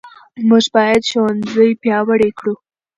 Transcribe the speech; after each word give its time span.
موږ 0.47 0.65
باید 0.75 1.01
ښوونځي 1.09 1.69
پیاوړي 1.81 2.29
کړو. 2.39 2.53